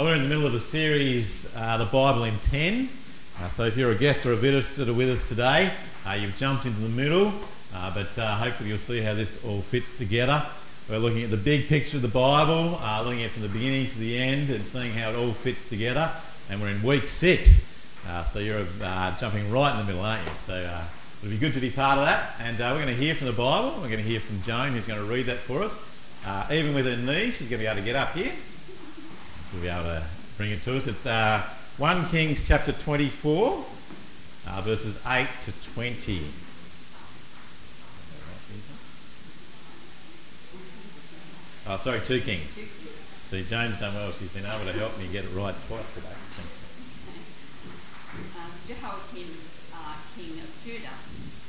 [0.00, 2.88] We're in the middle of a series, uh, The Bible in 10.
[3.40, 5.72] Uh, so if you're a guest or a visitor with us today,
[6.06, 7.32] uh, you've jumped into the middle,
[7.74, 10.46] uh, but uh, hopefully you'll see how this all fits together.
[10.88, 13.48] We're looking at the big picture of the Bible, uh, looking at it from the
[13.48, 16.08] beginning to the end and seeing how it all fits together.
[16.48, 17.66] And we're in week six,
[18.30, 18.66] so you're
[19.18, 20.32] jumping right in the middle, aren't you?
[20.46, 20.80] So
[21.22, 22.36] it'll be good to be part of that.
[22.40, 23.70] And we're going to hear from the Bible.
[23.80, 25.76] We're going to hear from Joan, who's going to read that for us.
[26.52, 28.32] even with her knees, she's going to be able to get up here
[29.52, 30.02] we'll be able to
[30.36, 30.86] bring it to us.
[30.86, 31.42] It's uh,
[31.78, 33.64] 1 Kings chapter 24,
[34.46, 36.22] uh, verses 8 to 20.
[41.68, 42.48] Oh, sorry, 2 Kings.
[43.28, 44.10] See, Jane's done well.
[44.12, 46.16] She's been able to help me get it right twice today.
[46.32, 46.56] Thanks.
[48.40, 49.36] Um, Jehoiakim,
[49.76, 50.96] uh, king of Judah.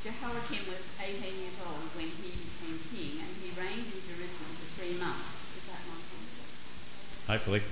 [0.04, 4.68] Jehoiakim was 18 years old when he became king, and he reigned in Jerusalem for
[4.76, 5.56] three months.
[5.56, 5.96] Is that my
[7.32, 7.64] Hopefully.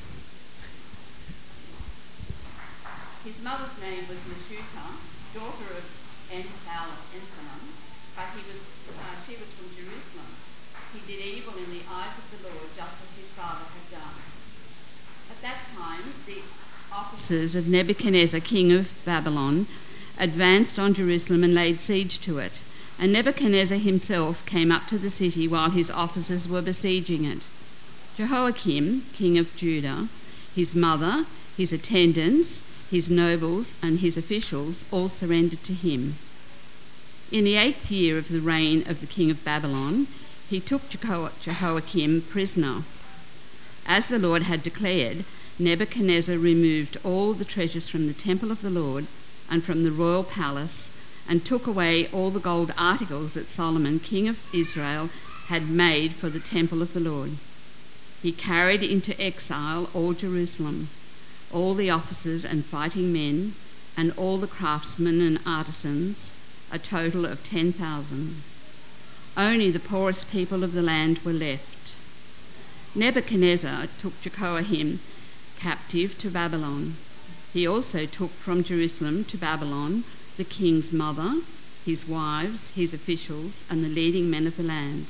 [3.28, 4.88] His mother's name was Meshuta,
[5.36, 5.84] daughter of
[6.32, 6.96] Entham,
[8.16, 10.32] but he was, uh, she was from Jerusalem.
[10.94, 14.16] He did evil in the eyes of the Lord, just as his father had done.
[15.30, 16.40] At that time, the
[16.90, 19.68] officers of Nebuchadnezzar, king of Babylon,
[20.18, 22.62] advanced on Jerusalem and laid siege to it.
[22.98, 27.46] And Nebuchadnezzar himself came up to the city while his officers were besieging it.
[28.16, 30.08] Jehoiakim, king of Judah,
[30.56, 31.26] his mother,
[31.58, 36.16] his attendants, his nobles, and his officials all surrendered to him.
[37.32, 40.08] In the eighth year of the reign of the king of Babylon,
[40.50, 42.84] he took Jehoiakim prisoner.
[43.86, 45.26] As the Lord had declared,
[45.60, 49.08] Nebuchadnezzar removed all the treasures from the temple of the Lord
[49.50, 50.92] and from the royal palace
[51.28, 55.10] and took away all the gold articles that Solomon, king of Israel,
[55.48, 57.32] had made for the temple of the Lord.
[58.22, 60.90] He carried into exile all Jerusalem
[61.52, 63.54] all the officers and fighting men,
[63.96, 66.34] and all the craftsmen and artisans,
[66.72, 68.42] a total of 10,000.
[69.36, 71.96] Only the poorest people of the land were left.
[72.96, 75.00] Nebuchadnezzar took Jehoiakim
[75.60, 76.96] captive to Babylon.
[77.54, 80.04] He also took from Jerusalem to Babylon
[80.38, 81.42] the king's mother,
[81.86, 85.08] his wives, his officials, and the leading men of the land.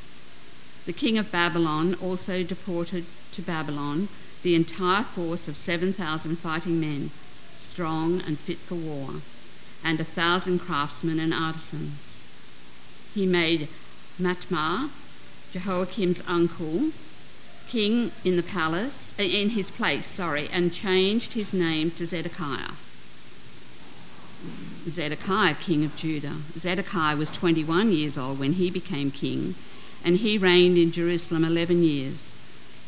[0.85, 4.07] The king of Babylon also deported to Babylon
[4.43, 7.11] the entire force of 7,000 fighting men,
[7.55, 9.21] strong and fit for war,
[9.83, 12.23] and a thousand craftsmen and artisans.
[13.13, 13.67] He made
[14.19, 14.89] Matmar,
[15.51, 16.91] Jehoiakim's uncle,
[17.67, 22.71] king in the palace, uh, in his place, sorry, and changed his name to Zedekiah.
[24.89, 26.37] Zedekiah, king of Judah.
[26.57, 29.55] Zedekiah was 21 years old when he became king,
[30.03, 32.33] and he reigned in Jerusalem 11 years.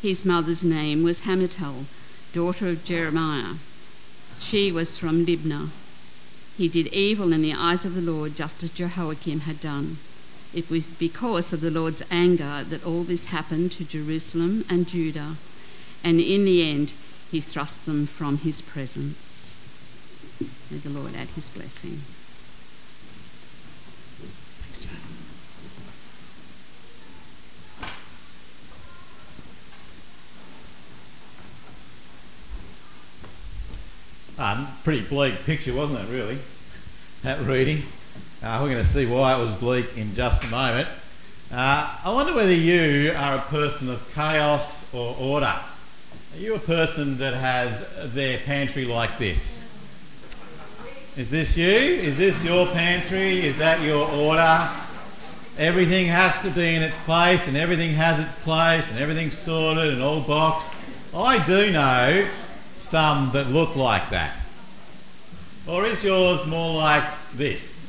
[0.02, 1.84] His mother's name was Hamutal,
[2.32, 3.56] daughter of Jeremiah.
[4.38, 5.68] She was from Libnah.
[6.56, 9.98] He did evil in the eyes of the Lord, just as Jehoiakim had done.
[10.54, 15.36] It was because of the Lord's anger that all this happened to Jerusalem and Judah,
[16.02, 16.94] and in the end,
[17.30, 19.60] he thrust them from his presence.
[20.70, 22.00] May the Lord add his blessing.
[34.40, 36.38] Um, pretty bleak picture, wasn't it, really?
[37.24, 37.82] That reading.
[38.42, 40.88] Uh, we're going to see why it was bleak in just a moment.
[41.52, 45.44] Uh, I wonder whether you are a person of chaos or order.
[45.44, 49.70] Are you a person that has their pantry like this?
[51.18, 51.66] Is this you?
[51.66, 53.42] Is this your pantry?
[53.42, 54.66] Is that your order?
[55.58, 59.92] Everything has to be in its place and everything has its place and everything's sorted
[59.92, 60.72] and all boxed.
[61.14, 62.26] I do know
[62.90, 64.36] some that look like that?
[65.68, 67.88] Or is yours more like this?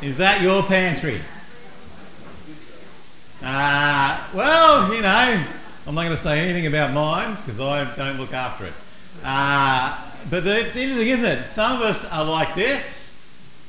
[0.00, 1.20] Is that your pantry?
[3.42, 5.44] Uh, well, you know,
[5.88, 8.74] I'm not going to say anything about mine because I don't look after it.
[9.24, 9.98] Uh,
[10.30, 11.46] but it's interesting, isn't it?
[11.46, 13.20] Some of us are like this,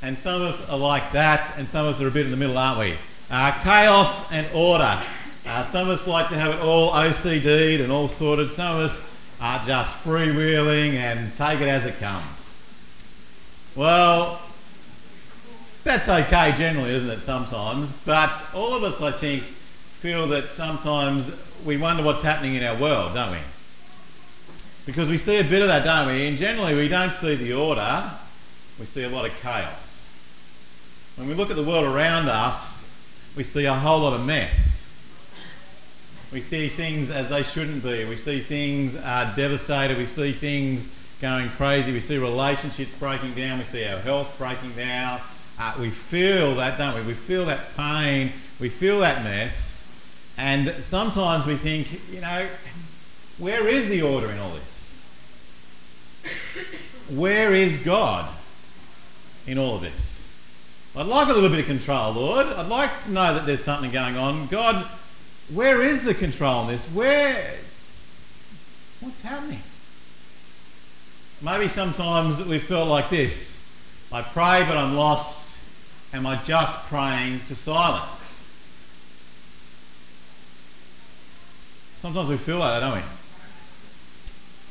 [0.03, 2.31] and some of us are like that, and some of us are a bit in
[2.31, 2.95] the middle, aren't we?
[3.31, 5.01] Uh, chaos and order.
[5.45, 8.51] Uh, some of us like to have it all OCD'd and all sorted.
[8.51, 9.09] Some of us
[9.41, 12.53] are just freewheeling and take it as it comes.
[13.75, 14.39] Well,
[15.83, 17.91] that's okay generally, isn't it, sometimes?
[18.05, 21.31] But all of us, I think, feel that sometimes
[21.65, 23.39] we wonder what's happening in our world, don't we?
[24.85, 26.27] Because we see a bit of that, don't we?
[26.27, 28.11] And generally, we don't see the order,
[28.79, 30.11] we see a lot of chaos.
[31.15, 32.89] When we look at the world around us,
[33.35, 34.70] we see a whole lot of mess.
[36.31, 38.06] We see things as they shouldn't be.
[38.06, 39.98] We see things uh, devastated.
[39.98, 40.88] We see things
[41.22, 41.92] going crazy.
[41.92, 43.60] We see relationships breaking down.
[43.60, 45.19] We see our health breaking down.
[45.60, 47.01] Uh, we feel that, don't we?
[47.01, 48.31] We feel that pain.
[48.60, 49.86] We feel that mess.
[50.38, 52.48] And sometimes we think, you know,
[53.38, 55.04] where is the order in all this?
[57.10, 58.34] Where is God
[59.45, 60.30] in all of this?
[60.95, 62.48] I'd like a little bit of control, Lord.
[62.48, 64.48] I'd like to know that there's something going on.
[64.48, 64.88] God,
[65.49, 66.85] where is the control in this?
[66.88, 67.55] Where.
[68.99, 69.61] What's happening?
[71.41, 73.59] Maybe sometimes we've felt like this
[74.11, 75.57] I pray, but I'm lost.
[76.13, 78.27] Am I just praying to silence?
[81.97, 83.03] Sometimes we feel like that, don't we?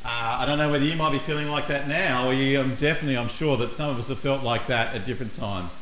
[0.04, 3.16] Uh, I don't know whether you might be feeling like that now, or you, definitely,
[3.16, 5.72] I'm sure that some of us have felt like that at different times.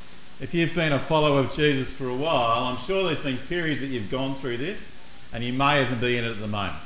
[0.40, 3.80] If you've been a follower of Jesus for a while, I'm sure there's been periods
[3.80, 4.94] that you've gone through this,
[5.32, 6.76] and you may even be in it at the moment.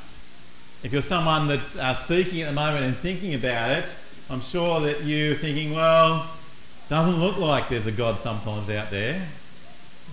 [0.81, 3.85] If you're someone that's uh, seeking at the moment and thinking about it,
[4.31, 6.27] I'm sure that you're thinking, well,
[6.89, 9.21] doesn't look like there's a God sometimes out there.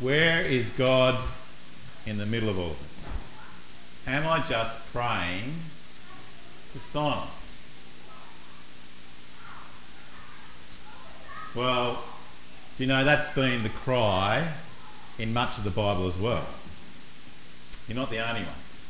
[0.01, 1.19] Where is God
[2.05, 3.09] in the middle of all of
[4.07, 4.11] it?
[4.11, 5.55] Am I just praying
[6.73, 7.67] to silence?
[11.55, 12.05] Well,
[12.81, 14.47] you know that's been the cry
[15.19, 16.47] in much of the Bible as well?
[17.87, 18.87] You're not the only ones.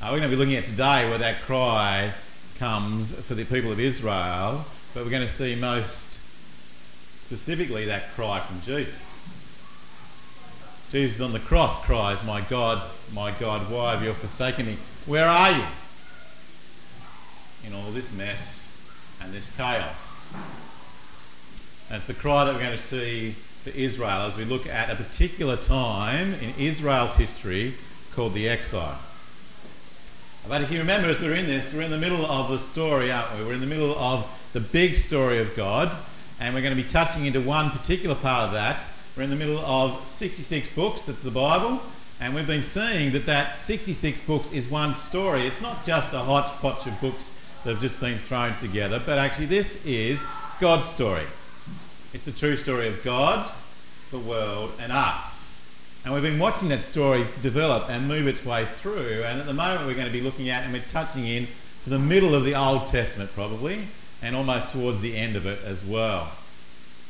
[0.00, 2.12] Uh, we're going to be looking at today where that cry
[2.58, 4.64] comes for the people of Israel,
[4.94, 6.20] but we're going to see most
[7.24, 9.28] specifically that cry from Jesus.
[10.92, 12.82] Jesus on the cross cries, My God,
[13.12, 14.76] my God, why have you forsaken me?
[15.04, 15.64] Where are you?
[17.66, 18.72] In all this mess
[19.20, 20.32] and this chaos.
[21.88, 23.30] And it's the cry that we're going to see
[23.64, 27.74] for Israel as we look at a particular time in Israel's history
[28.14, 28.98] called the exile.
[30.46, 33.10] But if you remember, as we're in this, we're in the middle of the story,
[33.10, 33.44] aren't we?
[33.44, 35.90] We're in the middle of the big story of God,
[36.40, 38.82] and we're going to be touching into one particular part of that.
[39.16, 41.82] We're in the middle of 66 books, that's the Bible,
[42.20, 45.46] and we've been seeing that that 66 books is one story.
[45.46, 47.30] It's not just a hodgepodge of books
[47.64, 50.20] that have just been thrown together, but actually this is
[50.60, 51.24] God's story.
[52.14, 53.50] It's the true story of God,
[54.10, 55.62] the world, and us.
[56.04, 59.24] And we've been watching that story develop and move its way through.
[59.26, 61.46] And at the moment, we're going to be looking at and we're touching in
[61.84, 63.82] to the middle of the Old Testament, probably,
[64.22, 66.32] and almost towards the end of it as well.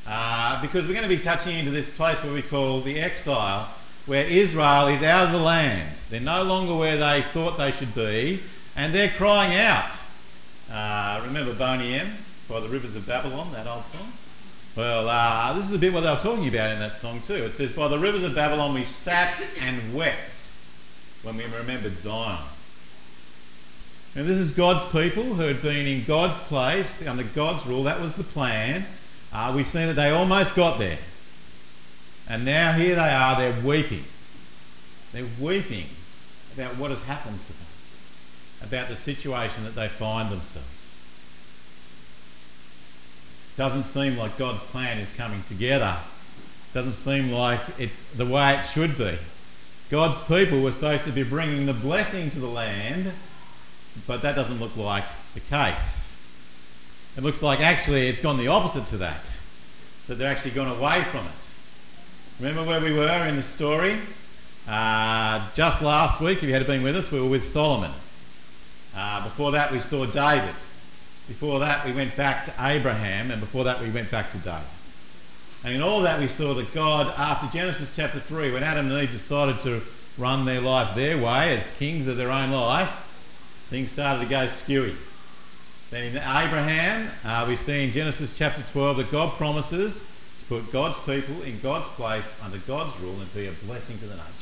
[0.04, 3.72] Uh, because we're going to be touching into this place where we call the exile,
[4.06, 5.96] where Israel is out of the land.
[6.10, 8.40] They're no longer where they thought they should be,
[8.74, 9.92] and they're crying out.
[10.72, 12.10] Uh, remember Boney M
[12.48, 14.12] by the rivers of Babylon, that old song?
[14.78, 17.34] Well, uh, this is a bit what they were talking about in that song too.
[17.34, 20.52] It says, By the rivers of Babylon we sat and wept
[21.24, 22.38] when we remembered Zion.
[24.14, 27.82] And this is God's people who had been in God's place, under God's rule.
[27.82, 28.86] That was the plan.
[29.32, 30.98] Uh, we've seen that they almost got there.
[32.28, 34.04] And now here they are, they're weeping.
[35.10, 35.86] They're weeping
[36.54, 37.66] about what has happened to them,
[38.62, 40.77] about the situation that they find themselves.
[43.58, 45.96] Doesn't seem like God's plan is coming together.
[46.72, 49.18] Doesn't seem like it's the way it should be.
[49.90, 53.10] God's people were supposed to be bringing the blessing to the land,
[54.06, 55.02] but that doesn't look like
[55.34, 56.16] the case.
[57.16, 59.36] It looks like actually it's gone the opposite to that,
[60.06, 62.38] that they're actually gone away from it.
[62.38, 63.98] Remember where we were in the story?
[64.68, 67.90] Uh, just last week, if you had been with us, we were with Solomon.
[68.94, 70.54] Uh, before that, we saw David.
[71.28, 74.62] Before that, we went back to Abraham, and before that, we went back to David.
[75.62, 79.02] And in all that, we saw that God, after Genesis chapter 3, when Adam and
[79.02, 79.82] Eve decided to
[80.16, 82.88] run their life their way as kings of their own life,
[83.68, 84.96] things started to go skewy.
[85.90, 90.72] Then in Abraham, uh, we see in Genesis chapter 12 that God promises to put
[90.72, 94.38] God's people in God's place under God's rule and be a blessing to the nations.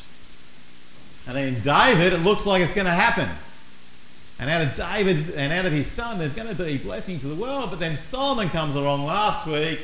[1.26, 3.28] And then in David, it looks like it's going to happen.
[4.38, 7.26] And out of David and out of his son, there's going to be blessing to
[7.26, 7.70] the world.
[7.70, 9.80] But then Solomon comes along last week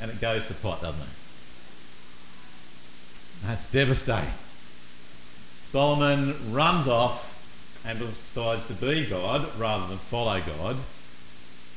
[0.00, 1.08] and it goes to pot, doesn't it?
[3.46, 4.30] That's devastating.
[5.64, 7.32] Solomon runs off
[7.86, 10.76] and decides to be God rather than follow God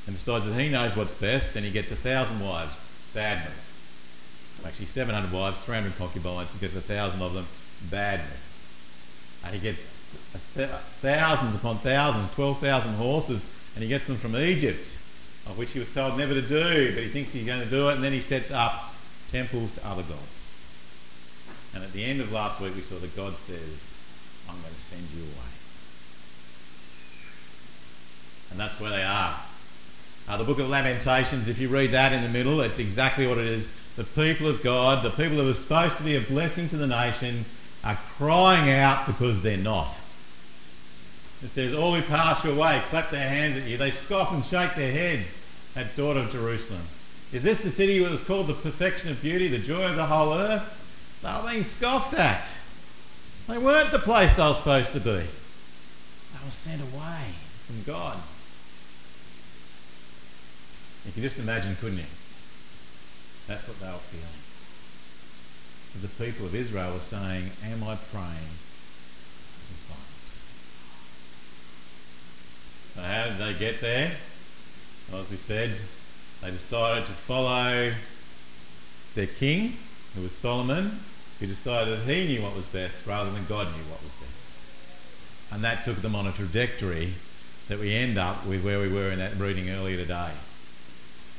[0.08, 2.78] and decides that he knows what's best and he gets a thousand wives.
[3.14, 4.66] Bad move.
[4.66, 7.46] Actually, 700 wives, 300 concubines, he gets a thousand of them.
[7.90, 8.49] Bad move.
[9.46, 9.82] And he gets
[11.02, 14.86] thousands upon thousands, 12,000 horses, and he gets them from Egypt,
[15.48, 17.90] of which he was told never to do, but he thinks he's going to do
[17.90, 18.94] it, and then he sets up
[19.30, 20.54] temples to other gods.
[21.74, 23.96] And at the end of last week, we saw that God says,
[24.50, 25.50] I'm going to send you away.
[28.52, 29.36] And that's where they are.
[30.28, 33.38] Uh, the book of Lamentations, if you read that in the middle, it's exactly what
[33.38, 33.70] it is.
[33.96, 36.88] The people of God, the people who are supposed to be a blessing to the
[36.88, 37.50] nations,
[37.84, 39.96] are crying out because they're not.
[41.44, 43.78] It says, All who pass your way clap their hands at you.
[43.78, 45.36] They scoff and shake their heads
[45.76, 46.82] at daughter of Jerusalem.
[47.32, 50.06] Is this the city that was called the perfection of beauty, the joy of the
[50.06, 51.20] whole earth?
[51.22, 52.46] They were being scoffed at.
[53.48, 55.12] They weren't the place they were supposed to be.
[55.12, 57.34] They were sent away
[57.66, 58.18] from God.
[61.06, 62.06] You can just imagine, couldn't you?
[63.48, 64.49] That's what they were feeling.
[66.02, 68.54] The people of Israel were saying, Am I praying
[69.70, 70.42] in silence?
[72.96, 74.12] So how did they get there?
[75.12, 75.78] Well, as we said,
[76.42, 77.92] they decided to follow
[79.16, 79.74] their king,
[80.16, 81.00] who was Solomon,
[81.40, 84.74] who decided that he knew what was best rather than God knew what was best.
[85.52, 87.14] And that took them on a trajectory
[87.68, 90.32] that we end up with where we were in that reading earlier today.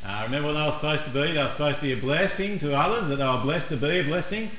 [0.05, 1.33] Uh, remember what they were supposed to be?
[1.33, 4.01] They were supposed to be a blessing to others, that they were blessed to be
[4.01, 4.51] a blessing.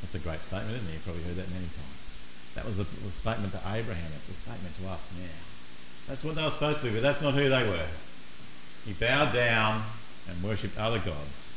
[0.00, 0.92] That's a great statement, isn't it?
[0.92, 2.20] You've probably heard that many times.
[2.54, 4.10] That was a, a statement to Abraham.
[4.16, 5.46] It's a statement to us now.
[6.08, 7.88] That's what they were supposed to be, but that's not who they were.
[8.86, 9.82] He bowed down
[10.28, 11.50] and worshipped other gods,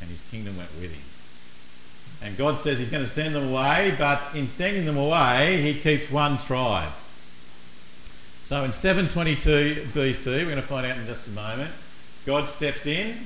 [0.00, 1.02] and his kingdom went with him.
[2.22, 5.78] And God says he's going to send them away, but in sending them away, he
[5.78, 6.92] keeps one tribe.
[8.44, 11.70] So in 722 BC, we're going to find out in just a moment,
[12.30, 13.16] God steps in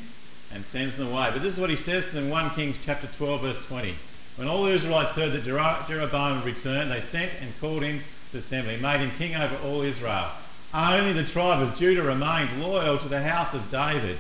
[0.55, 1.29] and sends them away.
[1.31, 3.95] But this is what he says to them in 1 Kings chapter 12, verse 20.
[4.37, 8.01] When all the Israelites heard that Jeroboam had returned, they sent and called him
[8.33, 10.29] to assembly, made him king over all Israel.
[10.73, 14.17] Only the tribe of Judah remained loyal to the house of David.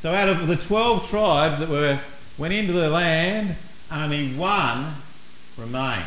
[0.00, 1.98] So out of the 12 tribes that were
[2.36, 3.56] went into the land,
[3.90, 4.92] only one
[5.56, 6.04] remains.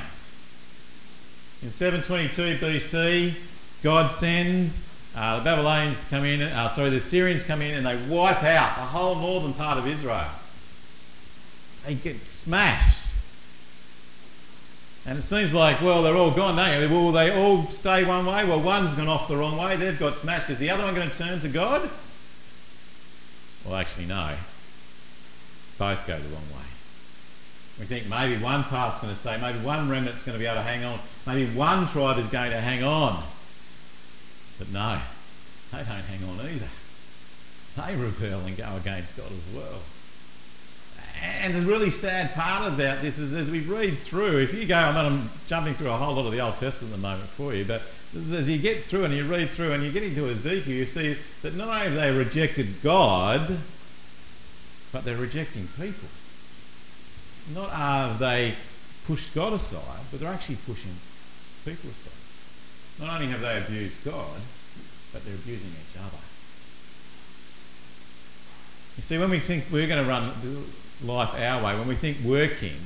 [1.64, 3.34] In 722 BC,
[3.82, 4.80] God sends
[5.16, 8.76] uh, the Babylonians come in, uh, sorry, the Assyrians come in and they wipe out
[8.78, 10.30] the whole northern part of Israel.
[11.86, 13.10] They get smashed.
[15.06, 16.96] And it seems like, well, they're all gone, don't you?
[16.96, 18.46] Will they all stay one way?
[18.46, 19.76] Well, one's gone off the wrong way.
[19.76, 20.50] They've got smashed.
[20.52, 21.90] Is the other one going to turn to God?
[23.66, 24.36] Well, actually, no.
[25.80, 26.72] Both go the wrong way.
[27.80, 30.58] We think maybe one part's going to stay, maybe one remnant's going to be able
[30.58, 33.24] to hang on, maybe one tribe is going to hang on.
[34.62, 35.00] But no,
[35.72, 36.68] they don't hang on either.
[37.78, 39.80] They rebel and go against God as well.
[41.20, 44.76] And the really sad part about this is as we read through, if you go,
[44.76, 47.28] I mean, I'm jumping through a whole lot of the Old Testament at the moment
[47.30, 47.82] for you, but
[48.16, 51.18] as you get through and you read through and you get into Ezekiel, you see
[51.42, 53.58] that not only have they rejected God,
[54.92, 56.08] but they're rejecting people.
[57.56, 58.54] Not are they
[59.08, 60.94] pushed God aside, but they're actually pushing
[61.66, 62.11] people aside.
[63.02, 64.40] Not only have they abused God,
[65.12, 66.22] but they're abusing each other.
[68.96, 70.32] You see, when we think we're going to run
[71.04, 72.78] life our way, when we think working,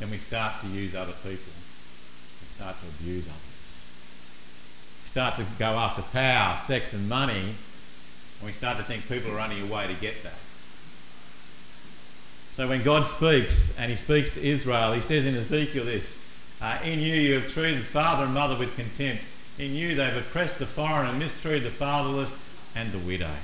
[0.00, 1.52] then we start to use other people.
[2.40, 3.84] We start to abuse others.
[5.04, 7.54] We start to go after power, sex, and money,
[8.40, 10.40] and we start to think people are only a way to get that.
[12.54, 16.18] So when God speaks, and He speaks to Israel, He says in Ezekiel this
[16.62, 19.24] uh, In you you have treated father and mother with contempt.
[19.58, 22.38] In you they've oppressed the foreigner, mistreated the fatherless
[22.74, 23.34] and the widow.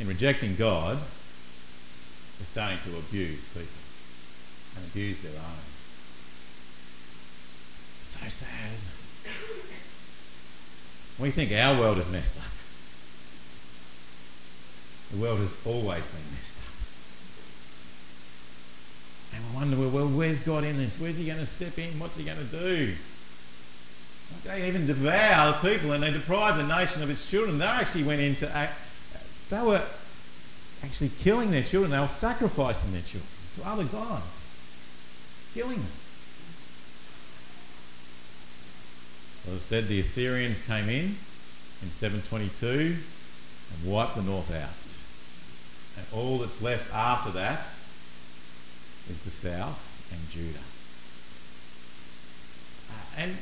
[0.00, 3.68] in rejecting God, they're starting to abuse people
[4.76, 5.60] and abuse their own.
[8.00, 8.70] So sad.
[11.18, 12.44] We think our world is messed up.
[15.12, 16.59] The world has always been messed up.
[19.34, 20.98] And we wonder, well, where's God in this?
[20.98, 21.98] Where's He going to step in?
[21.98, 22.94] What's He going to do?
[24.44, 27.58] They even devour the people and they deprive the nation of its children.
[27.58, 28.74] They actually went into act,
[29.50, 29.82] they were
[30.84, 31.90] actually killing their children.
[31.90, 34.56] They were sacrificing their children to other gods,
[35.52, 35.92] killing them.
[39.48, 41.16] As I said, the Assyrians came in
[41.82, 42.96] in 722
[43.74, 44.68] and wiped the north out.
[45.98, 47.66] And all that's left after that
[49.10, 50.58] is the south and Judah.
[52.90, 53.36] Uh, and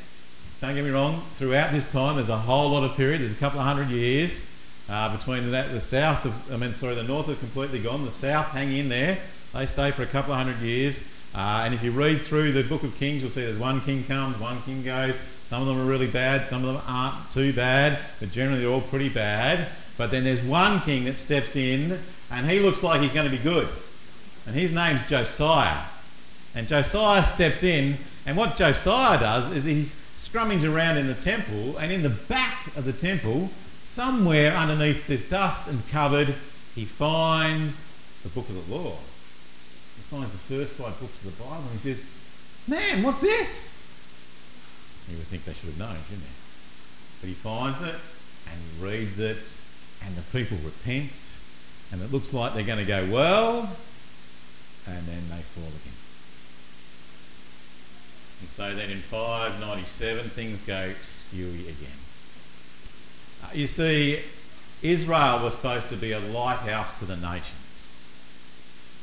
[0.60, 3.36] don't get me wrong, throughout this time, there's a whole lot of period, there's a
[3.36, 4.44] couple of hundred years
[4.88, 8.04] uh, between that, the south of, I mean, sorry, the north have completely gone.
[8.04, 9.18] The south hang in there.
[9.52, 10.98] They stay for a couple of hundred years.
[11.34, 14.02] Uh, and if you read through the book of Kings, you'll see there's one king
[14.04, 15.14] comes, one king goes.
[15.48, 18.70] Some of them are really bad, some of them aren't too bad, but generally they're
[18.70, 19.68] all pretty bad.
[19.98, 21.98] But then there's one king that steps in,
[22.30, 23.68] and he looks like he's going to be good.
[24.48, 25.82] And his name's Josiah.
[26.54, 31.76] And Josiah steps in, and what Josiah does is he's scrumming around in the temple,
[31.76, 33.50] and in the back of the temple,
[33.84, 36.34] somewhere underneath this dust and cupboard,
[36.74, 37.82] he finds
[38.22, 38.92] the book of the law.
[39.96, 42.02] He finds the first five books of the Bible, and he says,
[42.66, 43.76] Man, what's this?
[45.10, 47.20] You would think they should have known, shouldn't they?
[47.20, 47.94] But he finds it
[48.46, 49.36] and he reads it,
[50.06, 51.12] and the people repent,
[51.92, 53.70] and it looks like they're going to go well,
[54.96, 55.98] and then they fall again.
[58.40, 61.98] And so then in 597, things go skewy again.
[63.44, 64.20] Uh, you see,
[64.82, 67.90] Israel was supposed to be a lighthouse to the nations.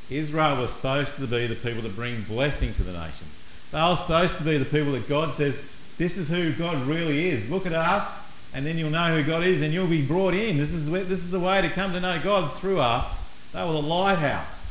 [0.08, 3.32] Israel was supposed to be the people that bring blessing to the nations.
[3.72, 5.60] They were supposed to be the people that God says,
[5.98, 7.50] this is who God really is.
[7.50, 8.22] Look at us,
[8.54, 10.56] and then you'll know who God is, and you'll be brought in.
[10.56, 13.24] This is, this is the way to come to know God through us.
[13.52, 14.65] They were the lighthouse.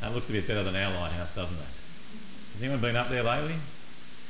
[0.00, 1.62] That looks a bit better than our lighthouse, doesn't it?
[2.54, 3.54] Has anyone been up there lately?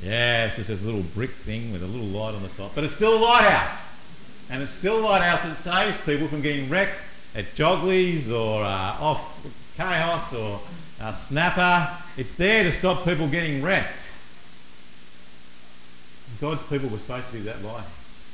[0.03, 2.73] Yeah, it's just this little brick thing with a little light on the top.
[2.73, 3.89] But it's still a lighthouse.
[4.49, 7.01] And it's still a lighthouse that saves people from getting wrecked
[7.35, 9.45] at Jogleys or uh, off
[9.75, 10.59] Chaos or
[11.01, 11.89] uh, Snapper.
[12.17, 14.11] It's there to stop people getting wrecked.
[16.41, 18.25] God's people were supposed to be that lighthouse.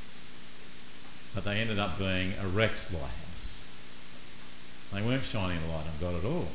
[1.33, 3.61] But they ended up being a wrecked lighthouse.
[4.93, 6.47] They weren't shining the light on God at all.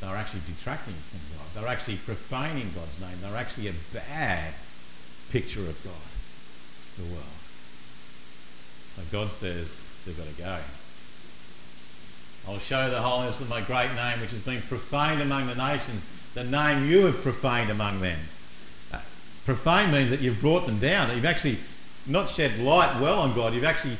[0.00, 1.46] They were actually detracting from God.
[1.54, 3.16] They're actually profaning God's name.
[3.22, 4.52] They're actually a bad
[5.30, 7.36] picture of God, the world.
[8.94, 10.58] So God says they've got to go.
[12.48, 16.04] I'll show the holiness of my great name, which has been profaned among the nations,
[16.34, 18.18] the name you have profaned among them.
[18.92, 19.00] Uh,
[19.44, 21.58] profane means that you've brought them down, that you've actually
[22.06, 23.96] not shed light well on God, you've actually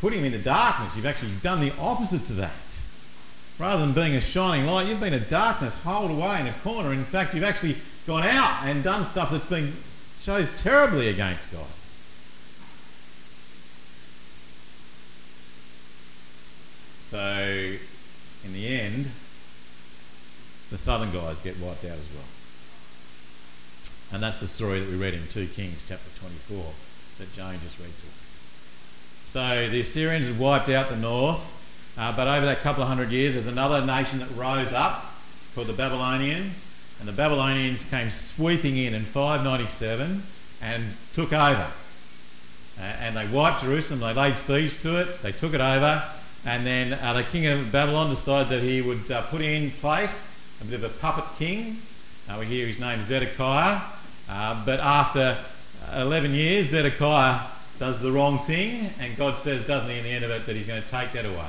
[0.00, 2.52] put him into darkness, you've actually done the opposite to that.
[3.58, 6.92] Rather than being a shining light, you've been a darkness, holed away in a corner.
[6.92, 9.72] In fact, you've actually gone out and done stuff that's been
[10.20, 11.66] shows terribly against God.
[17.10, 17.76] So,
[18.44, 19.10] in the end,
[20.70, 22.24] the southern guys get wiped out as well.
[24.12, 26.64] And that's the story that we read in 2 Kings chapter 24
[27.18, 28.40] that Jane just read to us.
[29.26, 31.57] So the Assyrians had wiped out the north,
[31.98, 35.04] uh, but over that couple of hundred years, there's another nation that rose up
[35.54, 36.64] called the Babylonians.
[37.00, 40.22] And the Babylonians came sweeping in in 597
[40.62, 40.84] and
[41.14, 41.66] took over.
[42.78, 46.02] Uh, and they wiped Jerusalem, they laid siege to it, they took it over,
[46.44, 50.24] and then uh, the king of Babylon decided that he would uh, put in place
[50.60, 51.78] a bit of a puppet king.
[52.28, 53.80] Uh, we hear his name Zedekiah.
[54.28, 55.36] Uh, but after
[55.96, 57.40] 11 years, Zedekiah
[57.78, 60.54] does the wrong thing, and God says, doesn't he, in the end of it, that
[60.54, 61.48] he's going to take that away.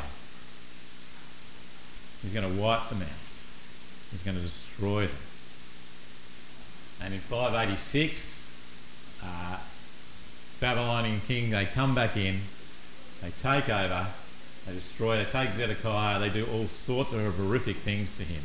[2.22, 3.08] He's going to wipe them out.
[4.12, 5.16] He's going to destroy them.
[7.02, 8.46] And in 586,
[9.24, 9.58] uh,
[10.60, 12.42] Babylonian king, they come back in,
[13.22, 14.08] they take over,
[14.68, 18.42] they destroy, they take Zedekiah, they do all sorts of horrific things to him.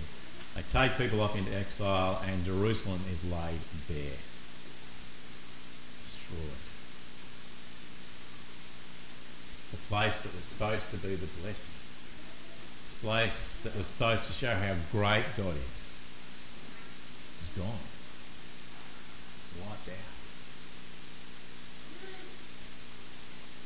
[0.55, 3.59] They take people off into exile, and Jerusalem is laid
[3.89, 4.19] bare.
[6.05, 6.63] Destroyed.
[9.73, 11.84] The place that was supposed to be the blessing.
[13.05, 16.01] Place that was supposed to show how great God is,
[17.43, 17.67] is gone.
[19.61, 19.95] Wiped out.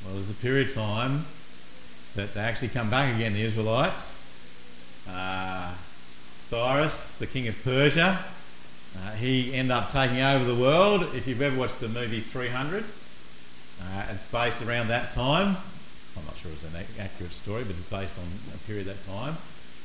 [0.05, 1.25] Well, there's a period of time
[2.17, 4.21] that they actually come back again, the Israelites.
[5.09, 5.73] Uh,
[6.49, 8.19] Cyrus, the king of Persia,
[8.99, 11.03] uh, he ended up taking over the world.
[11.15, 15.57] If you've ever watched the movie 300, uh, it's based around that time.
[16.17, 19.13] I'm not sure it's an accurate story, but it's based on a period of that
[19.13, 19.37] time.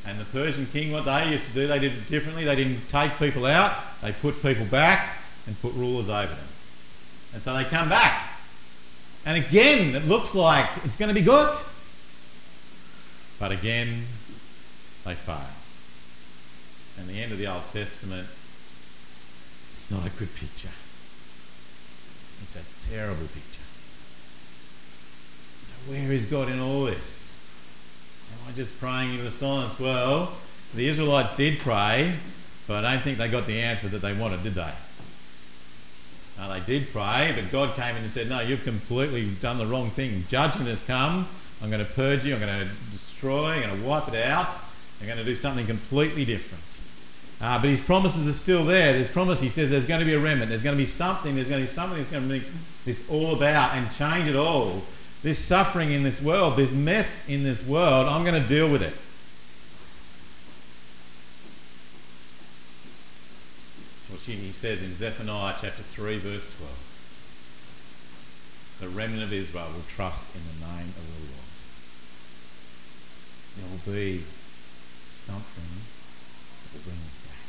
[0.05, 2.43] And the Persian king, what they used to do, they did it differently.
[2.43, 6.47] They didn't take people out, they put people back and put rulers over them.
[7.33, 8.29] And so they come back.
[9.25, 11.55] And again, it looks like it's going to be good.
[13.39, 14.03] But again,
[15.05, 15.47] they fail.
[16.99, 18.27] And the end of the Old Testament,
[19.71, 20.69] it's not a good picture.
[22.43, 23.62] It's a terrible picture.
[25.87, 27.37] Where is God in all this?
[28.31, 29.77] Am I just praying into the silence?
[29.79, 30.31] Well,
[30.73, 32.13] the Israelites did pray,
[32.67, 34.71] but I don't think they got the answer that they wanted, did they?
[36.37, 39.65] No, they did pray, but God came in and said, No, you've completely done the
[39.65, 40.23] wrong thing.
[40.29, 41.27] Judgment has come.
[41.61, 42.33] I'm going to purge you.
[42.33, 43.51] I'm going to destroy.
[43.51, 44.55] I'm going to wipe it out.
[45.01, 46.63] I'm going to do something completely different.
[47.41, 48.93] Uh, but his promises are still there.
[48.93, 49.41] There's promise.
[49.41, 50.49] He says there's going to be a remnant.
[50.49, 51.35] There's going to be something.
[51.35, 52.43] There's going to be something that's going to make
[52.85, 54.81] this all about and change it all.
[55.23, 58.81] This suffering in this world, this mess in this world, I'm going to deal with
[58.81, 58.93] it.
[64.13, 66.79] which he says in Zephaniah chapter 3, verse 12.
[68.81, 71.49] The remnant of Israel will trust in the name of the Lord.
[73.57, 74.23] There will be
[75.09, 75.81] something
[76.61, 77.43] that will bring us back.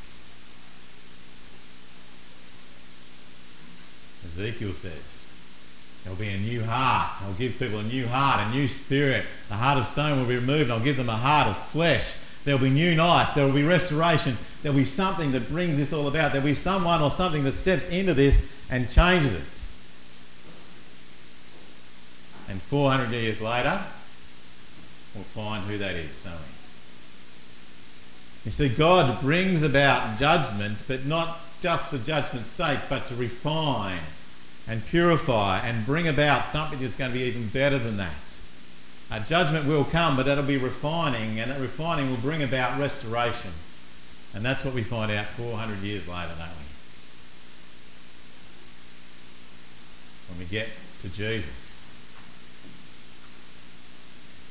[4.24, 5.23] Ezekiel says,
[6.04, 7.16] There'll be a new heart.
[7.22, 9.24] I'll give people a new heart, a new spirit.
[9.48, 10.70] The heart of stone will be removed.
[10.70, 12.16] I'll give them a heart of flesh.
[12.44, 13.34] There'll be new life.
[13.34, 14.36] There will be restoration.
[14.62, 16.32] There'll be something that brings this all about.
[16.32, 19.42] There'll be someone or something that steps into this and changes it.
[22.50, 23.80] And 400 years later,
[25.14, 26.30] we'll find who that is, we?
[28.44, 34.00] You see, God brings about judgment, but not just for judgment's sake, but to refine
[34.66, 38.14] and purify and bring about something that's going to be even better than that.
[39.10, 43.50] A judgment will come, but that'll be refining, and that refining will bring about restoration.
[44.34, 46.64] And that's what we find out 400 years later, don't we?
[50.30, 50.68] When we get
[51.02, 51.84] to Jesus.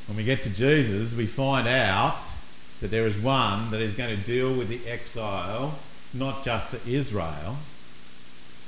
[0.08, 2.20] When we get to Jesus, we find out
[2.82, 5.80] that there is one that is going to deal with the exile,
[6.14, 7.58] not just for Israel,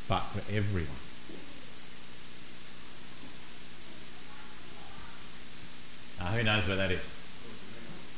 [0.08, 1.05] but for everyone.
[6.20, 7.02] Uh, who knows where that is?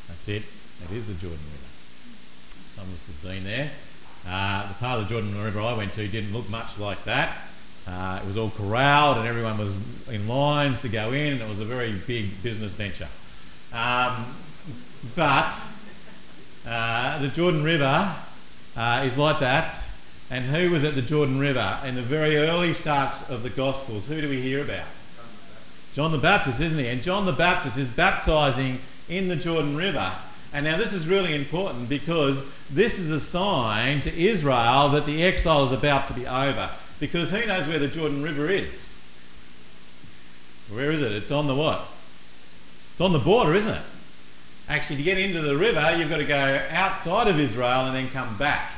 [0.08, 0.44] That's it.
[0.84, 1.68] It is the Jordan River.
[2.70, 3.72] Some of us have been there.
[4.28, 7.38] Uh, the part of the Jordan River I went to didn't look much like that.
[7.88, 9.74] Uh, it was all corralled and everyone was
[10.10, 13.08] in lines to go in, and it was a very big business venture.
[13.74, 14.26] Um,
[15.16, 15.56] but
[16.68, 18.14] uh, the Jordan River
[18.76, 19.74] uh, is like that.
[20.30, 24.06] And who was at the Jordan River in the very early starts of the Gospels?
[24.08, 24.86] Who do we hear about?
[25.98, 26.90] John the Baptist, isn't he?
[26.90, 28.78] And John the Baptist is baptizing
[29.10, 30.12] in the Jordan River.
[30.54, 35.24] And now this is really important because this is a sign to Israel that the
[35.24, 36.70] exile is about to be over.
[37.00, 38.96] Because who knows where the Jordan River is?
[40.72, 41.14] Where is it?
[41.14, 41.88] It's on the what?
[42.92, 43.82] It's on the border, isn't it?
[44.70, 48.08] Actually, to get into the river, you've got to go outside of Israel and then
[48.12, 48.72] come back.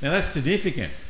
[0.00, 1.04] Now that's significant.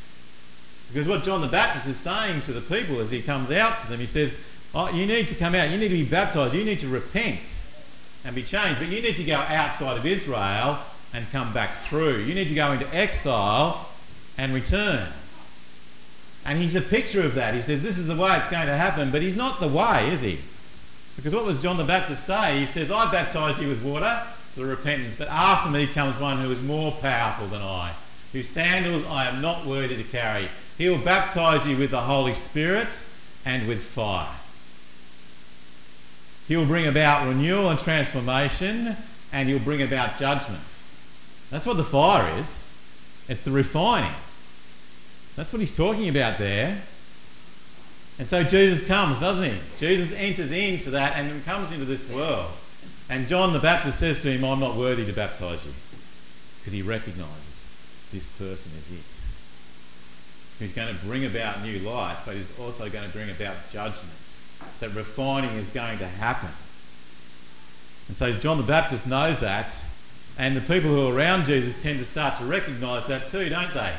[0.91, 3.87] Because what John the Baptist is saying to the people as he comes out to
[3.87, 4.35] them, he says,
[4.73, 7.39] oh, You need to come out, you need to be baptized, you need to repent
[8.25, 10.79] and be changed, but you need to go outside of Israel
[11.13, 12.17] and come back through.
[12.19, 13.87] You need to go into exile
[14.37, 15.07] and return.
[16.45, 17.53] And he's a picture of that.
[17.53, 20.09] He says, This is the way it's going to happen, but he's not the way,
[20.11, 20.39] is he?
[21.15, 22.59] Because what was John the Baptist say?
[22.59, 24.21] He says, I baptize you with water
[24.55, 27.93] for repentance, but after me comes one who is more powerful than I,
[28.31, 30.47] whose sandals I am not worthy to carry.
[30.79, 32.87] He will baptize you with the Holy Spirit
[33.45, 34.29] and with fire.
[36.47, 38.95] He will bring about renewal and transformation,
[39.33, 40.63] and he'll bring about judgment.
[41.51, 42.63] That's what the fire is.
[43.27, 44.13] It's the refining.
[45.35, 46.81] That's what he's talking about there.
[48.17, 49.59] And so Jesus comes, doesn't he?
[49.79, 52.51] Jesus enters into that and comes into this world.
[53.09, 55.73] And John the Baptist says to him, I'm not worthy to baptize you.
[56.59, 57.65] Because he recognizes
[58.13, 59.18] this person is it.
[60.59, 64.13] He's going to bring about new life, but he's also going to bring about judgment.
[64.81, 66.49] That refining is going to happen.
[68.09, 69.73] And so John the Baptist knows that.
[70.37, 73.73] And the people who are around Jesus tend to start to recognize that too, don't
[73.73, 73.93] they?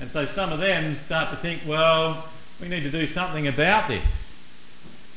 [0.00, 2.24] And so some of them start to think, well,
[2.60, 4.34] we need to do something about this.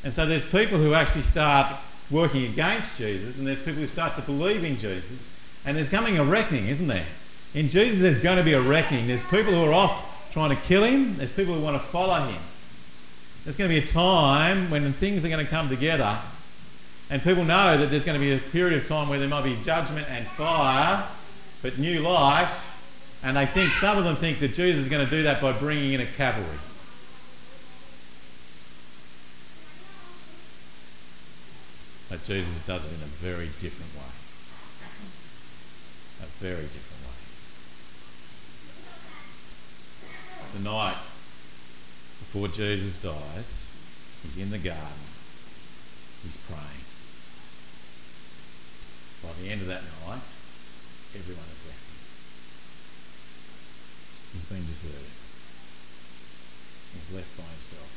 [0.04, 1.76] And so there's people who actually start
[2.10, 5.28] working against Jesus, and there's people who start to believe in Jesus,
[5.64, 7.06] and there's coming a reckoning, isn't there?
[7.54, 9.06] In Jesus, there's going to be a reckoning.
[9.06, 12.26] There's people who are off trying to kill him, there's people who want to follow
[12.26, 12.40] him.
[13.44, 16.18] There's going to be a time when things are going to come together,
[17.08, 19.44] and people know that there's going to be a period of time where there might
[19.44, 21.04] be judgment and fire,
[21.62, 22.66] but new life,
[23.22, 25.52] and they think, some of them think that Jesus is going to do that by
[25.52, 26.58] bringing in a cavalry.
[32.08, 34.02] But Jesus does it in a very different way.
[36.22, 37.10] A very different way.
[40.52, 40.98] The night
[42.18, 43.70] before Jesus dies,
[44.22, 45.06] he's in the garden,
[46.22, 46.84] he's praying.
[49.22, 50.26] By the end of that night,
[51.14, 52.02] everyone has left him.
[54.34, 55.14] He's been deserted.
[56.98, 57.90] He's left by himself.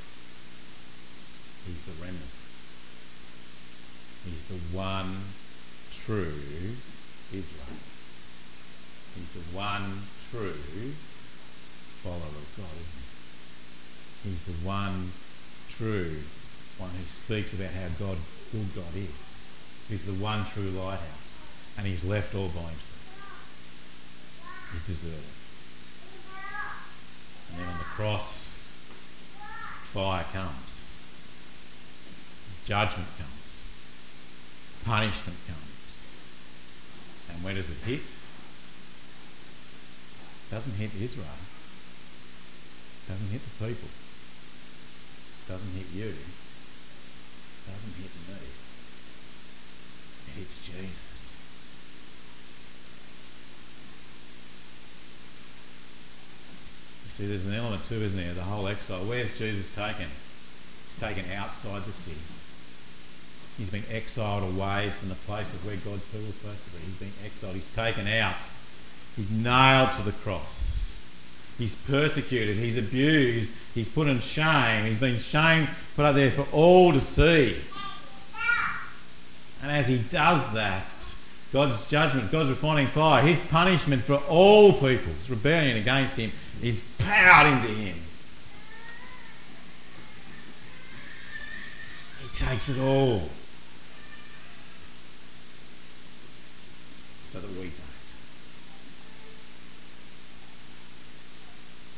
[1.65, 2.37] He's the remnant.
[4.29, 5.17] He's the one
[6.05, 6.77] true
[7.33, 7.81] Israel.
[9.15, 10.93] He's the one true
[12.03, 14.29] follower of God, isn't he?
[14.29, 15.11] He's the one
[15.77, 16.19] true
[16.77, 18.17] one who speaks about how God,
[18.51, 19.47] good God is.
[19.89, 21.45] He's the one true lighthouse.
[21.77, 22.89] And he's left all by himself.
[24.73, 25.23] He's deserted.
[27.51, 28.71] And then on the cross,
[29.91, 30.89] fire comes,
[32.65, 33.63] judgment comes,
[34.85, 36.03] punishment comes.
[37.31, 38.01] And where does it hit?
[40.41, 41.27] It doesn't hit Israel.
[43.07, 43.89] Doesn't hit the people.
[45.47, 46.13] Doesn't hit you.
[47.67, 48.47] Doesn't hit me.
[50.27, 51.37] It hits Jesus.
[57.03, 58.33] You See, there's an element too, isn't there?
[58.33, 59.03] The whole exile.
[59.03, 60.07] Where's Jesus taken?
[60.07, 62.17] He's taken outside the city.
[63.57, 66.79] He's been exiled away from the place of where God's people are supposed to be.
[66.85, 67.53] He's been exiled.
[67.53, 68.41] He's taken out.
[69.15, 70.82] He's nailed to the cross.
[71.57, 72.57] He's persecuted.
[72.57, 73.53] He's abused.
[73.73, 74.85] He's put in shame.
[74.85, 77.57] He's been shamed, put out there for all to see.
[79.61, 80.85] And as he does that,
[81.53, 86.31] God's judgment, God's refining fire, his punishment for all people's rebellion against him
[86.63, 87.95] is poured into him.
[92.21, 93.29] He takes it all
[97.29, 97.73] so that we don't.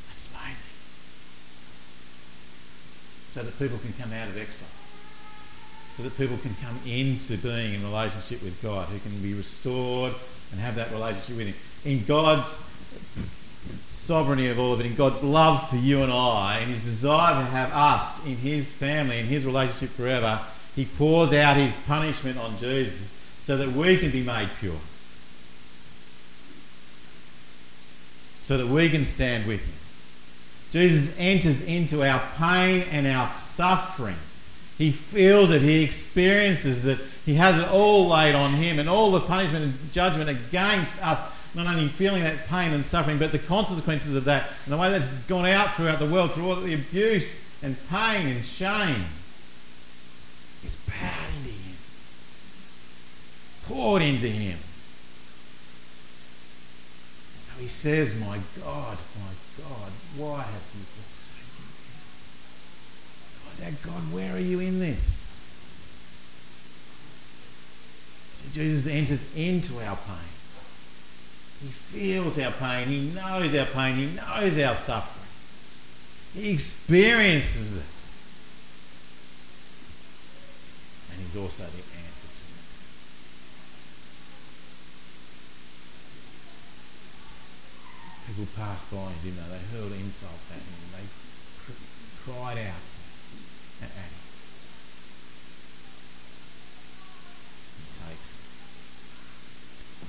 [0.08, 0.56] That's amazing.
[3.36, 4.66] So that people can come out of exile.
[5.98, 10.14] So that people can come into being in relationship with God, who can be restored
[10.54, 11.56] and have that relationship with Him.
[11.84, 12.58] In God's
[13.92, 17.36] sovereignty of all of it, in God's love for you and I, and His desire
[17.36, 20.40] to have us in His family, in His relationship forever,
[20.74, 24.80] He pours out His punishment on Jesus so that we can be made pure.
[28.40, 29.85] So that we can stand with Him.
[30.76, 34.18] Jesus enters into our pain and our suffering.
[34.78, 39.10] He feels it, he experiences it, he has it all laid on him, and all
[39.12, 43.40] the punishment and judgment against us not only feeling that pain and suffering, but the
[43.40, 46.74] consequences of that and the way that's gone out throughout the world through all the
[46.74, 47.34] abuse
[47.64, 49.06] and pain and shame
[50.66, 51.78] is poured into him,
[53.70, 54.58] poured into him.
[57.46, 61.66] So he says, My God, my God, why have you forsaken
[63.64, 63.72] me?
[63.72, 65.38] God, oh God, where are you in this?
[68.34, 70.36] See, Jesus enters into our pain.
[71.62, 72.88] He feels our pain.
[72.88, 73.96] He knows our pain.
[73.96, 75.26] He knows our suffering.
[76.34, 77.84] He experiences it.
[81.12, 82.76] And He's also the answer to it.
[88.28, 89.58] People passed by him, didn't they?
[89.58, 90.82] They hurled insults at him.
[90.94, 91.06] They
[91.64, 91.82] cr-
[92.26, 92.86] cried out
[93.82, 94.16] at him.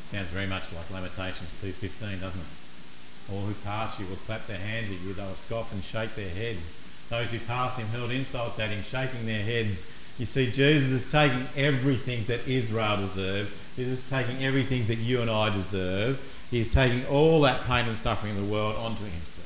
[0.07, 3.33] Sounds very much like Lamentations 2.15, doesn't it?
[3.33, 6.15] All who pass you will clap their hands at you, they will scoff and shake
[6.15, 6.77] their heads.
[7.11, 9.83] Those who passed him hurled insults at him, shaking their heads.
[10.19, 13.53] You see, Jesus is taking everything that Israel deserved.
[13.77, 16.19] Jesus is taking everything that you and I deserve.
[16.51, 19.43] He is taking all that pain and suffering in the world onto himself.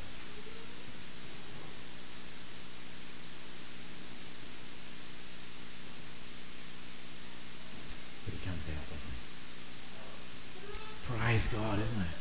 [8.27, 9.15] But he comes out, doesn't
[11.17, 11.19] he?
[11.19, 12.20] Praise God, isn't it?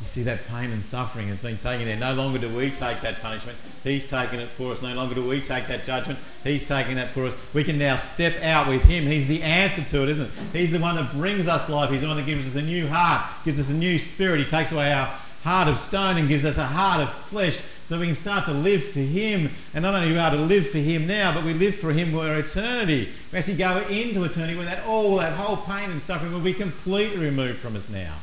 [0.00, 1.96] You see, that pain and suffering has been taken there.
[1.96, 3.58] No longer do we take that punishment.
[3.84, 4.80] He's taken it for us.
[4.80, 6.18] No longer do we take that judgment.
[6.42, 7.34] He's taking that for us.
[7.52, 9.04] We can now step out with Him.
[9.04, 10.32] He's the answer to it, isn't it?
[10.54, 11.90] He's the one that brings us life.
[11.90, 14.38] He's the one that gives us a new heart, gives us a new spirit.
[14.38, 15.06] He takes away our
[15.44, 18.52] heart of stone and gives us a heart of flesh so we can start to
[18.52, 19.50] live for Him.
[19.74, 21.92] And not only are we able to live for Him now, but we live for
[21.92, 23.10] Him for eternity.
[23.32, 26.54] We actually go into eternity when that all that whole pain and suffering will be
[26.54, 28.14] completely removed from us now.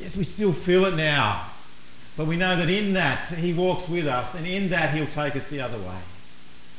[0.00, 1.46] Yes, we still feel it now,
[2.16, 5.36] but we know that in that He walks with us, and in that He'll take
[5.36, 6.00] us the other way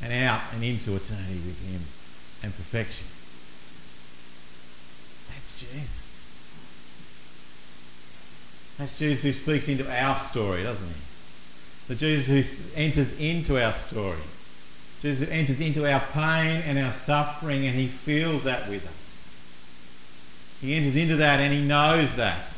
[0.02, 1.82] and out and into eternity with Him
[2.44, 3.08] and perfection.
[5.30, 6.04] That's Jesus.
[8.78, 10.94] That's Jesus who speaks into our story, doesn't he?
[11.88, 14.18] The Jesus who enters into our story.
[15.02, 19.28] Jesus who enters into our pain and our suffering and he feels that with us.
[20.62, 22.50] He enters into that and he knows that.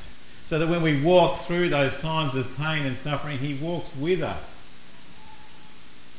[0.48, 4.22] So that when we walk through those times of pain and suffering, he walks with
[4.22, 4.70] us.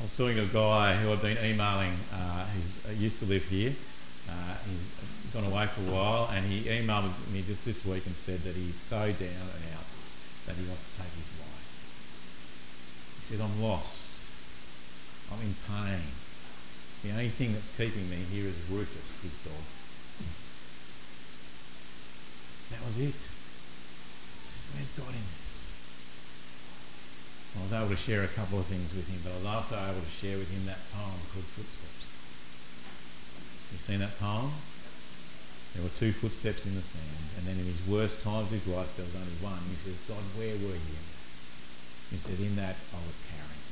[0.01, 3.45] I was talking to a guy who I've been emailing, uh, who used to live
[3.45, 3.73] here.
[4.29, 8.15] Uh, he's gone away for a while, and he emailed me just this week and
[8.17, 9.87] said that he's so down and out
[10.47, 11.57] that he wants to take his life.
[13.21, 14.11] He said, I'm lost.
[15.33, 16.03] I'm in pain.
[17.05, 19.63] The only thing that's keeping me here is Rufus, his dog.
[22.71, 23.36] That was it.
[24.75, 25.71] Where's God in this?
[27.57, 29.77] I was able to share a couple of things with him, but I was also
[29.77, 32.05] able to share with him that poem called Footsteps.
[33.73, 34.53] You've seen that poem?
[35.77, 38.67] There were two footsteps in the sand, and then in his worst times of his
[38.73, 39.61] life, there was only one.
[39.69, 41.01] He says, God, where were you?
[42.09, 43.67] He said, In that I was carrying.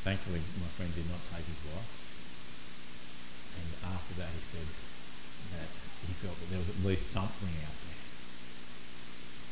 [0.00, 1.92] Thankfully, my friend did not take his life.
[3.60, 4.66] And after that, he said
[5.50, 5.70] that
[6.06, 8.00] he felt that there was at least something out there.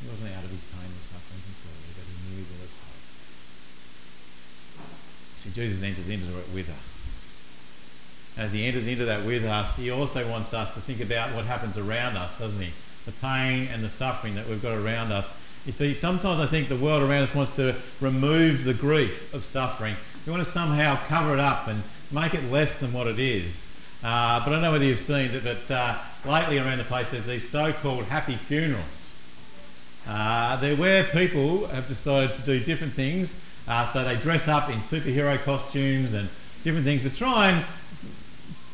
[0.00, 3.04] He wasn't out of his pain and suffering completely, but he knew there was hope.
[5.42, 7.00] See, Jesus enters into it with us
[8.36, 11.44] as he enters into that with us, he also wants us to think about what
[11.44, 12.70] happens around us, doesn't he?
[13.04, 15.30] The pain and the suffering that we've got around us.
[15.66, 19.44] You see, sometimes I think the world around us wants to remove the grief of
[19.44, 19.94] suffering.
[20.24, 23.69] We want to somehow cover it up and make it less than what it is.
[24.02, 27.10] Uh, but I don't know whether you've seen that, but uh, lately around the place
[27.10, 29.14] there's these so-called happy funerals.
[30.08, 33.34] Uh, they're where people have decided to do different things.
[33.68, 36.28] Uh, so they dress up in superhero costumes and
[36.64, 37.64] different things to try and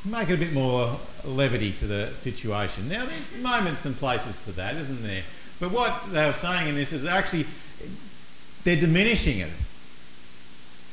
[0.05, 2.89] make it a bit more levity to the situation.
[2.89, 5.23] Now, there's moments and places for that, isn't there?
[5.59, 7.47] But what they were saying in this is they're actually
[8.65, 9.51] they're diminishing it.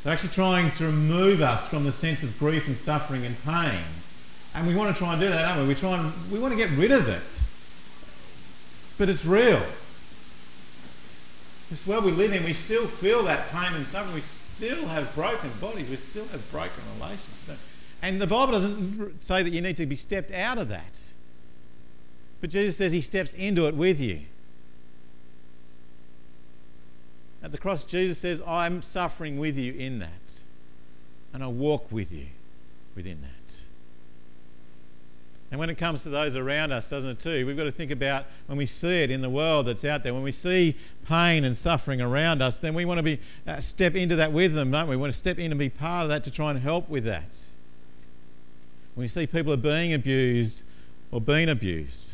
[0.04, 3.84] They're actually trying to remove us from the sense of grief and suffering and pain.
[4.56, 5.74] And we want to try and do that, don't we?
[5.74, 7.42] We try and we want to get rid of it.
[8.98, 9.62] But it's real.
[11.70, 14.14] This world we live in, we still feel that pain and suffering.
[14.14, 15.90] We still have broken bodies.
[15.90, 17.68] We still have broken relationships.
[18.04, 21.02] And the Bible doesn't say that you need to be stepped out of that.
[22.42, 24.20] But Jesus says he steps into it with you.
[27.42, 30.42] At the cross, Jesus says, I'm suffering with you in that.
[31.34, 32.28] And I walk with you
[32.96, 33.43] within that.
[35.54, 37.46] And when it comes to those around us, doesn't it too?
[37.46, 40.12] We've got to think about when we see it in the world that's out there,
[40.12, 40.76] when we see
[41.08, 44.56] pain and suffering around us, then we want to be uh, step into that with
[44.56, 44.96] them, don't we?
[44.96, 47.04] We want to step in and be part of that to try and help with
[47.04, 47.50] that.
[48.96, 50.64] When we see people are being abused
[51.12, 52.14] or being abused,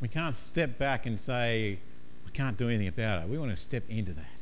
[0.00, 1.78] we can't step back and say,
[2.26, 3.28] I can't do anything about it.
[3.28, 4.35] We want to step into that.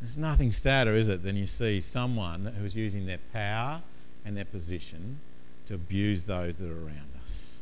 [0.00, 3.82] There's nothing sadder, is it, than you see someone who's using their power
[4.24, 5.18] and their position
[5.66, 7.56] to abuse those that are around us,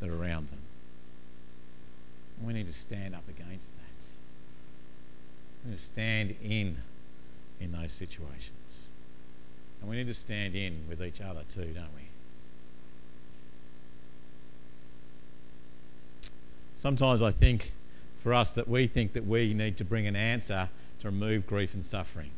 [0.00, 0.60] that are around them.
[2.42, 3.86] we need to stand up against that
[5.64, 6.78] We need to stand in
[7.60, 8.88] in those situations.
[9.80, 12.08] And we need to stand in with each other too, don't we?
[16.76, 17.72] Sometimes I think
[18.22, 20.68] for us that we think that we need to bring an answer
[21.00, 22.30] to remove grief and suffering.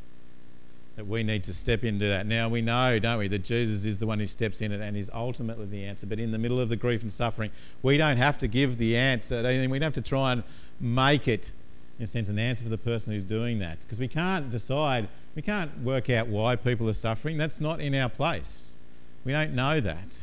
[0.96, 2.26] That we need to step into that.
[2.26, 4.96] Now we know, don't we, that Jesus is the one who steps in it and
[4.96, 6.06] is ultimately the answer.
[6.06, 8.96] But in the middle of the grief and suffering, we don't have to give the
[8.96, 9.42] answer.
[9.42, 10.42] We don't have to try and
[10.80, 11.52] make it
[11.98, 13.80] in a sense, an answer for the person who's doing that.
[13.80, 17.36] Because we can't decide, we can't work out why people are suffering.
[17.36, 18.76] That's not in our place.
[19.24, 20.16] We don't know that.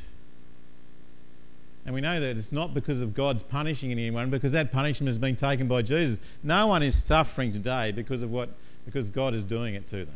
[1.86, 5.20] And we know that it's not because of God's punishing anyone, because that punishment has
[5.20, 6.18] been taken by Jesus.
[6.42, 8.50] No one is suffering today because of what,
[8.86, 10.16] because God is doing it to them.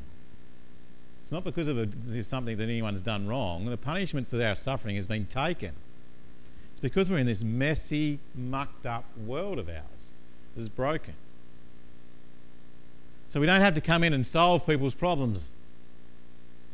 [1.22, 3.66] It's not because of a, something that anyone's done wrong.
[3.66, 5.74] The punishment for our suffering has been taken.
[6.72, 10.10] It's because we're in this messy, mucked up world of ours
[10.56, 11.14] that is broken.
[13.30, 15.50] So we don't have to come in and solve people's problems.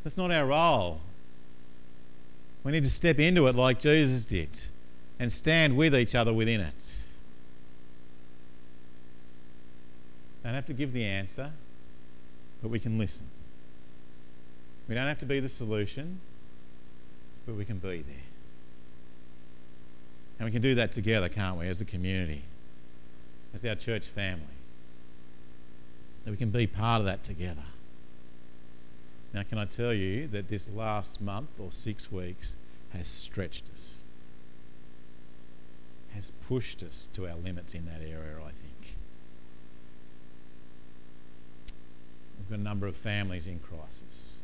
[0.06, 1.02] That's not our role.
[2.64, 4.50] We need to step into it like Jesus did
[5.20, 6.74] and stand with each other within it.
[10.44, 11.52] Don't have to give the answer,
[12.62, 13.26] but we can listen.
[14.88, 16.20] We don't have to be the solution,
[17.46, 18.26] but we can be there.
[20.38, 22.44] And we can do that together, can't we, as a community,
[23.54, 24.56] as our church family
[26.26, 27.64] that we can be part of that together.
[29.34, 32.56] Now, can I tell you that this last month or six weeks
[32.90, 33.96] has stretched us,
[36.16, 38.96] has pushed us to our limits in that area, I think.
[42.38, 44.42] We've got a number of families in crisis.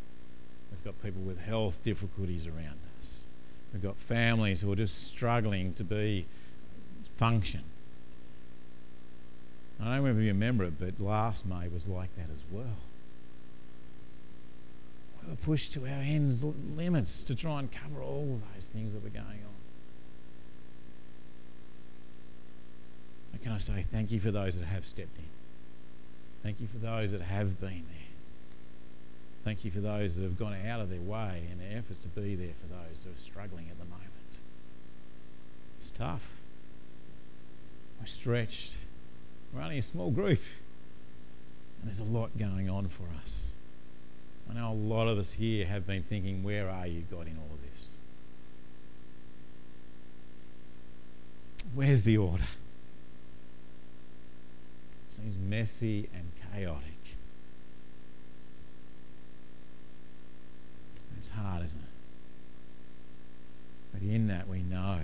[0.71, 3.25] We've got people with health difficulties around us.
[3.73, 6.25] We've got families who are just struggling to be
[7.17, 7.61] function.
[9.79, 12.77] I don't know if you remember it, but last May was like that as well.
[15.23, 19.03] We were pushed to our ends limits to try and cover all those things that
[19.03, 19.60] were going on.
[23.31, 25.25] And can I say thank you for those that have stepped in?
[26.43, 28.01] Thank you for those that have been there.
[29.43, 32.07] Thank you for those that have gone out of their way in their efforts to
[32.09, 34.09] be there for those that are struggling at the moment.
[35.77, 36.23] It's tough.
[37.99, 38.77] We're stretched.
[39.53, 40.41] We're only a small group.
[41.81, 43.53] And there's a lot going on for us.
[44.49, 47.37] I know a lot of us here have been thinking, where are you, God, in
[47.37, 47.97] all of this?
[51.73, 52.43] Where's the order?
[55.11, 57.17] Seems messy and chaotic.
[61.19, 61.85] It's hard, isn't it?
[63.91, 65.01] But in that, we know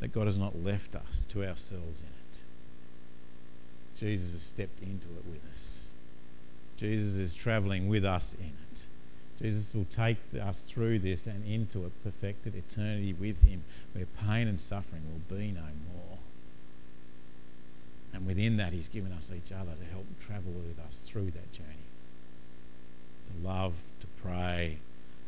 [0.00, 2.40] that God has not left us to ourselves in it.
[3.96, 5.84] Jesus has stepped into it with us.
[6.76, 8.86] Jesus is traveling with us in it.
[9.40, 13.62] Jesus will take us through this and into a perfected eternity with Him
[13.92, 16.18] where pain and suffering will be no more.
[18.12, 21.52] And within that, He's given us each other to help travel with us through that
[21.52, 21.68] journey.
[23.28, 24.78] To love, to pray,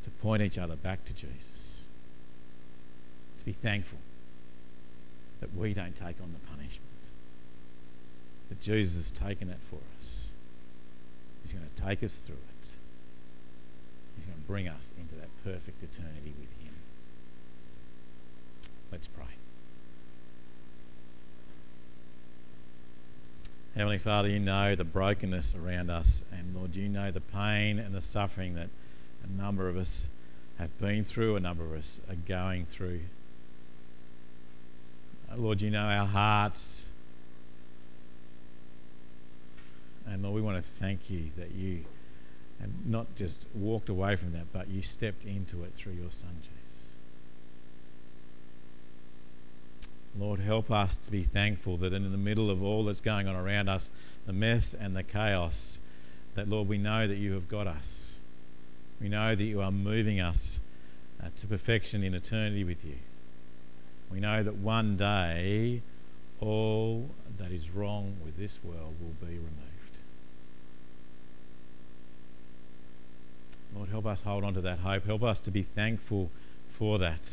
[0.04, 1.84] to point each other back to Jesus.
[3.38, 3.98] To be thankful
[5.40, 6.80] that we don't take on the punishment,
[8.48, 10.32] that Jesus has taken it for us.
[11.42, 12.70] He's going to take us through it.
[14.16, 16.74] He's going to bring us into that perfect eternity with Him.
[18.90, 19.24] Let's pray.
[23.74, 27.92] Heavenly Father, you know the brokenness around us, and Lord, you know the pain and
[27.92, 28.68] the suffering that
[29.24, 30.06] a number of us
[30.58, 33.00] have been through, a number of us are going through.
[35.36, 36.86] Lord, you know our hearts.
[40.06, 41.84] And Lord, we want to thank you that you
[42.60, 46.30] have not just walked away from that, but you stepped into it through your Son,
[46.42, 46.63] Jesus.
[50.18, 53.34] Lord, help us to be thankful that in the middle of all that's going on
[53.34, 53.90] around us,
[54.26, 55.78] the mess and the chaos,
[56.34, 58.20] that, Lord, we know that you have got us.
[59.00, 60.60] We know that you are moving us
[61.22, 62.96] uh, to perfection in eternity with you.
[64.10, 65.82] We know that one day
[66.40, 67.08] all
[67.38, 69.50] that is wrong with this world will be removed.
[73.74, 75.06] Lord, help us hold on to that hope.
[75.06, 76.30] Help us to be thankful
[76.68, 77.30] for that.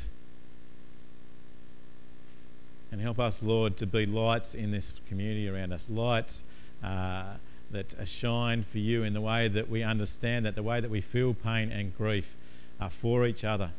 [2.91, 6.43] And help us, Lord, to be lights in this community around us, lights
[6.83, 7.35] uh,
[7.71, 10.99] that shine for you in the way that we understand that, the way that we
[10.99, 12.35] feel pain and grief
[12.79, 13.71] are for each other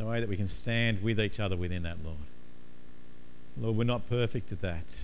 [0.00, 2.16] the way that we can stand with each other within that, Lord.
[3.60, 4.98] Lord, we're not perfect at that.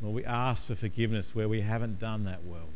[0.00, 2.68] Lord, we ask for forgiveness where we haven't done that well,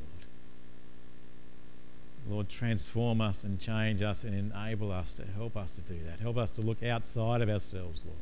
[2.29, 2.49] Lord.
[2.49, 6.21] Transform us and change us and enable us to help us to do that.
[6.21, 8.19] Help us to look outside of ourselves, Lord.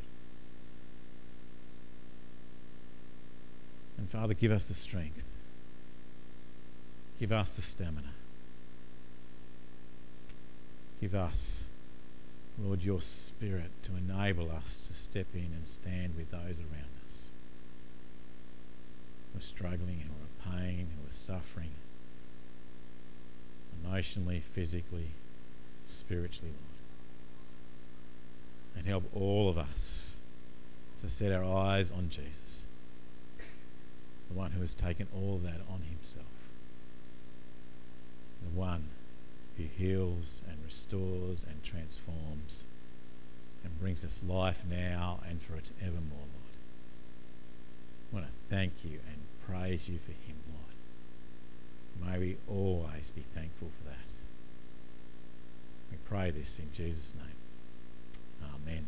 [3.96, 5.24] And Father, give us the strength.
[7.18, 8.12] Give us the stamina.
[11.00, 11.64] Give us
[12.60, 17.28] Lord, your Spirit to enable us to step in and stand with those around us
[19.32, 21.70] who are struggling, who are in pain, who are suffering,
[23.84, 25.08] emotionally, physically,
[25.86, 26.64] spiritually, Lord.
[28.76, 30.16] And help all of us
[31.02, 32.66] to set our eyes on Jesus,
[34.28, 36.26] the one who has taken all that on himself,
[38.42, 38.84] the one
[39.56, 42.64] who heals and restores and transforms
[43.64, 46.28] and brings us life now and for it evermore, Lord.
[48.12, 50.47] I want to thank you and praise you for him.
[52.04, 53.96] May we always be thankful for that.
[55.90, 58.50] We pray this in Jesus' name.
[58.54, 58.86] Amen.